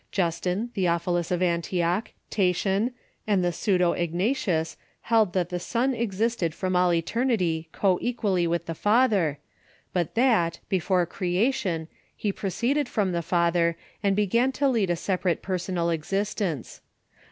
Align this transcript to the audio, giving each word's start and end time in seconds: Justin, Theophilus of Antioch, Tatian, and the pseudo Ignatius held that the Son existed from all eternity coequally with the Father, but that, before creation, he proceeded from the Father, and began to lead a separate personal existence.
Justin, 0.11 0.69
Theophilus 0.69 1.29
of 1.29 1.43
Antioch, 1.43 2.11
Tatian, 2.31 2.91
and 3.27 3.45
the 3.45 3.51
pseudo 3.53 3.91
Ignatius 3.91 4.75
held 5.01 5.33
that 5.33 5.49
the 5.49 5.59
Son 5.59 5.93
existed 5.93 6.55
from 6.55 6.75
all 6.75 6.91
eternity 6.91 7.69
coequally 7.71 8.47
with 8.47 8.65
the 8.65 8.73
Father, 8.73 9.37
but 9.93 10.15
that, 10.15 10.57
before 10.69 11.05
creation, 11.05 11.87
he 12.17 12.31
proceeded 12.31 12.89
from 12.89 13.11
the 13.11 13.21
Father, 13.21 13.77
and 14.01 14.15
began 14.15 14.51
to 14.53 14.67
lead 14.67 14.89
a 14.89 14.95
separate 14.95 15.43
personal 15.43 15.91
existence. 15.91 16.81